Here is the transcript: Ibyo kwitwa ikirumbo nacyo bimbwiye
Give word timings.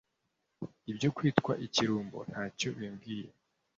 Ibyo 0.91 1.09
kwitwa 1.15 1.53
ikirumbo 1.65 2.17
nacyo 2.31 2.69
bimbwiye 2.77 3.29